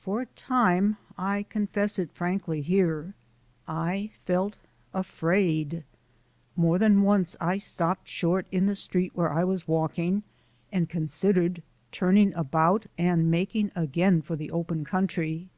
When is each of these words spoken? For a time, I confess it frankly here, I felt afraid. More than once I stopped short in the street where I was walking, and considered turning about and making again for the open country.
For 0.00 0.22
a 0.22 0.26
time, 0.32 0.96
I 1.18 1.42
confess 1.42 1.98
it 1.98 2.10
frankly 2.14 2.62
here, 2.62 3.12
I 3.66 4.12
felt 4.24 4.56
afraid. 4.94 5.84
More 6.56 6.78
than 6.78 7.02
once 7.02 7.36
I 7.38 7.58
stopped 7.58 8.08
short 8.08 8.46
in 8.50 8.64
the 8.64 8.74
street 8.74 9.12
where 9.14 9.30
I 9.30 9.44
was 9.44 9.68
walking, 9.68 10.22
and 10.72 10.88
considered 10.88 11.62
turning 11.92 12.32
about 12.32 12.86
and 12.96 13.30
making 13.30 13.70
again 13.76 14.22
for 14.22 14.36
the 14.36 14.50
open 14.50 14.86
country. 14.86 15.50